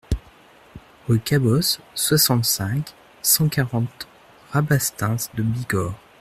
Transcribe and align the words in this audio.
Rue 1.07 1.19
Cabos, 1.19 1.79
soixante-cinq, 1.93 2.95
cent 3.21 3.49
quarante 3.49 4.07
Rabastens-de-Bigorre 4.51 5.93